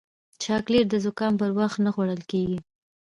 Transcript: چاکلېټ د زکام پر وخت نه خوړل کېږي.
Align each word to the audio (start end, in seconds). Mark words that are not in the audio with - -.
چاکلېټ 0.43 0.85
د 0.91 0.95
زکام 1.05 1.33
پر 1.41 1.51
وخت 1.59 1.77
نه 1.85 1.89
خوړل 1.93 2.21
کېږي. 2.31 2.59